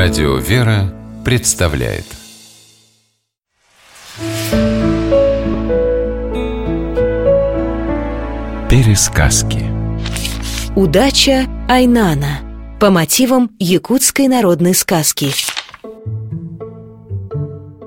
[0.00, 2.04] Радио «Вера» представляет.
[8.70, 9.64] Пересказки.
[10.76, 12.38] Удача Айнана.
[12.78, 15.30] По мотивам якутской народной сказки.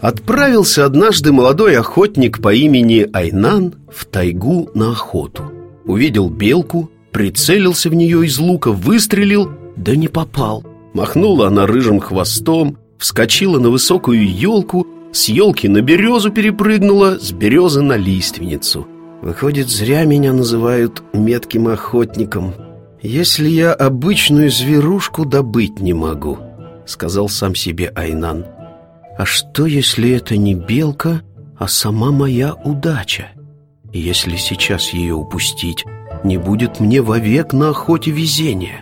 [0.00, 5.50] Отправился однажды молодой охотник по имени Айнан в тайгу на охоту.
[5.84, 10.64] Увидел белку, прицелился в нее из лука, выстрелил, да не попал
[10.96, 17.82] Махнула она рыжим хвостом, вскочила на высокую елку С елки на березу перепрыгнула, с березы
[17.82, 18.88] на лиственницу.
[19.20, 22.54] Выходит, зря меня называют метким охотником.
[23.02, 26.38] Если я обычную зверушку добыть не могу
[26.86, 28.46] Сказал сам себе Айнан.
[29.18, 31.20] А что, если это не белка,
[31.58, 33.32] а сама моя удача?
[33.92, 35.84] Если сейчас ее упустить,
[36.24, 38.80] не будет мне вовек на охоте везения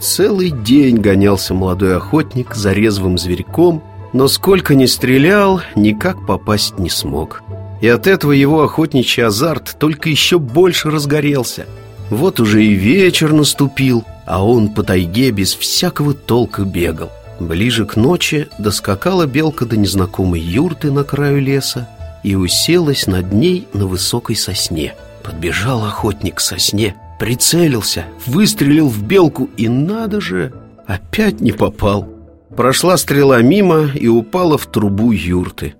[0.00, 3.82] Целый день гонялся молодой охотник за резвым зверьком
[4.14, 7.42] Но сколько ни стрелял, никак попасть не смог.
[7.82, 11.66] И от этого его охотничий азарт только еще больше разгорелся.
[12.08, 17.10] Вот уже и вечер наступил, а он по тайге без всякого толка бегал.
[17.38, 21.88] Ближе к ночи доскакала белка до незнакомой юрты на краю леса
[22.22, 24.94] И уселась над ней на высокой сосне.
[25.22, 30.54] Подбежал охотник к сосне Прицелился, выстрелил в белку и, надо же,
[30.86, 32.08] опять не попал.
[32.56, 35.74] Прошла стрела мимо и упала в трубу юрты.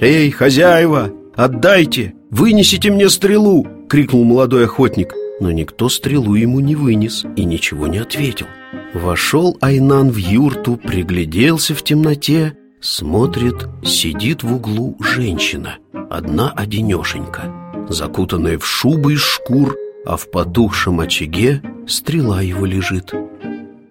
[0.00, 5.12] «Эй, хозяева, отдайте, вынесите мне стрелу!»— крикнул молодой охотник.
[5.40, 8.46] Но никто стрелу ему не вынес и ничего не ответил.
[8.94, 15.78] Вошел Айнан в юрту, пригляделся в темноте Смотрит, сидит в углу женщина,
[16.10, 23.12] одна одинешенька Закутанная в шубы из шкур, а в потухшем очаге стрела его лежит.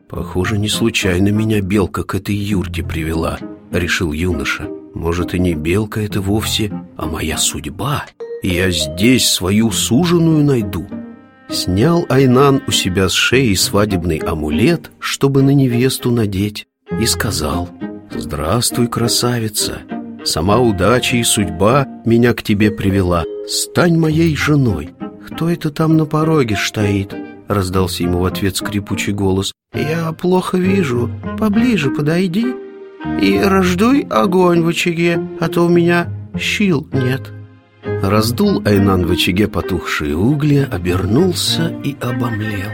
[0.07, 3.37] Похоже, не случайно меня белка к этой юрте привела,
[3.71, 4.69] решил юноша.
[4.95, 8.05] Может, и не белка это вовсе, а моя судьба.
[8.41, 10.87] Я здесь свою суженую найду
[11.49, 16.67] Снял Айнан у себя с шеи свадебный амулет, чтобы на невесту надеть
[17.01, 17.67] И сказал
[18.15, 19.79] «Здравствуй, красавица!
[20.23, 24.91] Сама удача и судьба меня к тебе привела Стань моей женой!»
[25.25, 27.15] «Кто это там на пороге стоит?»
[27.47, 32.45] Раздался ему в ответ скрипучий голос «Я плохо вижу, поближе подойди
[33.21, 37.31] И раздуй огонь в очаге, а то у меня щил нет»
[37.83, 42.71] Раздул Айнан в очаге потухшие угли, обернулся и обомлел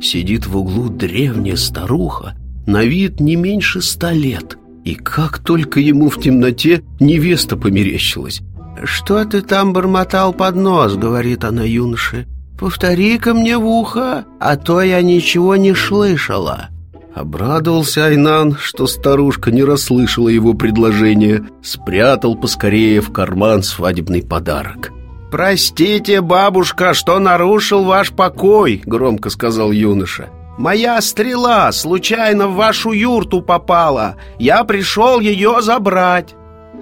[0.00, 2.36] Сидит в углу древняя старуха,
[2.66, 8.40] на вид не меньше ста лет И как только ему в темноте невеста померещилась
[8.84, 12.26] «Что ты там бормотал под нос?»— говорит она юноше.
[12.58, 16.68] «Повтори-ка мне в ухо, а то я ничего не слышала».
[17.14, 24.92] Обрадовался Айнан, что старушка не расслышала его предложение, спрятал поскорее в карман свадебный подарок.
[25.30, 30.28] «Простите, бабушка, что нарушил ваш покой»,— громко сказал юноша.
[30.58, 34.16] «Моя стрела случайно в вашу юрту попала.
[34.38, 36.34] Я пришел ее забрать».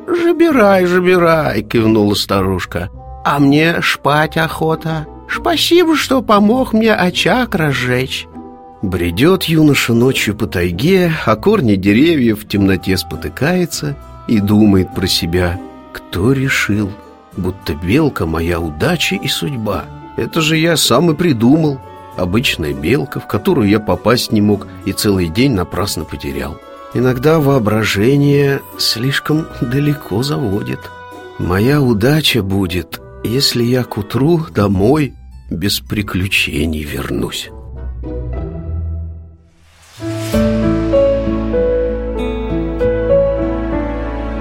[0.06, 2.90] «Забирай, забирай»,— кивнула старушка.
[3.24, 5.06] «А мне шпать охота.
[5.28, 8.26] Спасибо, что помог мне очаг разжечь».
[8.82, 13.96] Бредет юноша ночью по тайге, а корни деревьев в темноте спотыкается
[14.28, 15.58] и думает про себя.
[15.92, 16.90] Кто решил,
[17.36, 19.86] будто белка моя удача и судьба?
[20.16, 21.80] Это же я сам и придумал.
[22.16, 26.56] Обычная белка, в которую я попасть не мог и целый день напрасно потерял.
[26.96, 30.80] Иногда воображение слишком далеко заводит.
[31.38, 35.12] Моя удача будет, если я к утру домой
[35.50, 37.50] без приключений вернусь.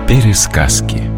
[0.08, 1.15] Пересказки